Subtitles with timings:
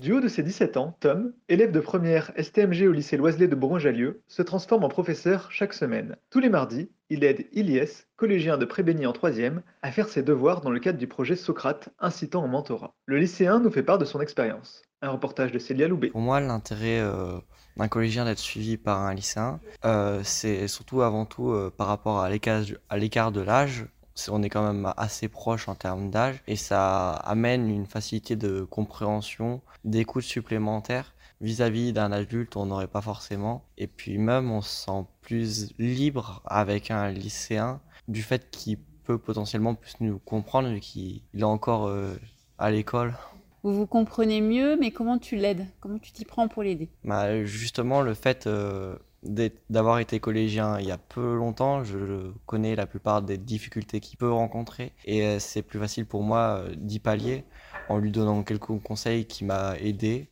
[0.00, 3.54] Du haut de ses 17 ans, Tom, élève de première STMG au lycée Loiselet de
[3.54, 6.16] Bourgoin-Jallieu, se transforme en professeur chaque semaine.
[6.30, 10.62] Tous les mardis, il aide Ilyes, collégien de Prébény en 3e, à faire ses devoirs
[10.62, 12.94] dans le cadre du projet Socrate incitant au mentorat.
[13.04, 14.80] Le lycéen nous fait part de son expérience.
[15.02, 16.08] Un reportage de Célia Loubet.
[16.08, 17.38] Pour moi, l'intérêt euh,
[17.76, 22.20] d'un collégien d'être suivi par un lycéen, euh, c'est surtout avant tout euh, par rapport
[22.20, 23.84] à l'écart de l'âge.
[24.28, 28.62] On est quand même assez proche en termes d'âge et ça amène une facilité de
[28.62, 33.64] compréhension, d'écoute supplémentaire vis-à-vis d'un adulte, on n'aurait pas forcément.
[33.78, 39.18] Et puis même, on se sent plus libre avec un lycéen du fait qu'il peut
[39.18, 42.14] potentiellement plus nous comprendre vu qu'il est encore euh,
[42.58, 43.14] à l'école.
[43.62, 45.66] Vous vous comprenez mieux, mais comment tu l'aides?
[45.80, 46.88] Comment tu t'y prends pour l'aider?
[47.04, 52.74] Bah, Justement, le fait euh, d'avoir été collégien il y a peu longtemps, je connais
[52.74, 56.98] la plupart des difficultés qu'il peut rencontrer et euh, c'est plus facile pour moi d'y
[56.98, 57.44] pallier
[57.88, 60.30] en lui donnant quelques conseils qui m'a aidé.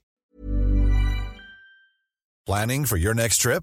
[2.46, 3.62] Planning for your next trip?